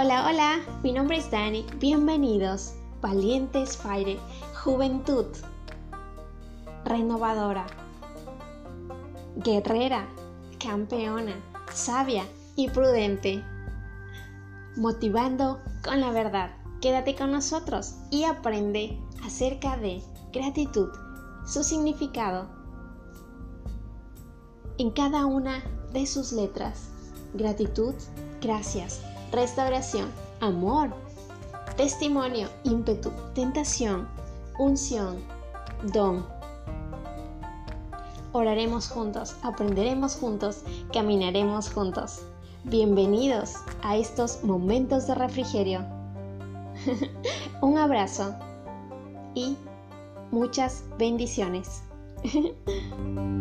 [0.00, 1.66] Hola, hola, mi nombre es Dani.
[1.80, 2.74] Bienvenidos.
[3.00, 4.16] Valientes Fire,
[4.62, 5.26] Juventud.
[6.84, 7.66] Renovadora.
[9.38, 10.06] Guerrera,
[10.60, 11.34] campeona,
[11.74, 12.22] sabia
[12.54, 13.42] y prudente.
[14.76, 16.52] Motivando con la verdad.
[16.80, 20.00] Quédate con nosotros y aprende acerca de
[20.32, 20.90] gratitud,
[21.44, 22.46] su significado
[24.78, 25.60] en cada una
[25.92, 26.88] de sus letras.
[27.34, 27.94] Gratitud,
[28.40, 30.10] gracias, restauración,
[30.40, 30.90] amor,
[31.76, 34.08] testimonio, ímpetu, tentación,
[34.58, 35.18] unción,
[35.92, 36.24] don.
[38.32, 42.20] Oraremos juntos, aprenderemos juntos, caminaremos juntos.
[42.64, 45.84] Bienvenidos a estos momentos de refrigerio.
[47.62, 48.34] Un abrazo
[49.34, 49.56] y
[50.30, 51.82] muchas bendiciones.